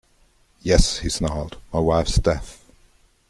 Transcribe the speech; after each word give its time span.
"Yes," 0.63 0.97
he 0.97 1.09
snarled, 1.09 1.57
"my 1.71 1.77
wife's 1.79 2.15
deaf." 2.17 2.65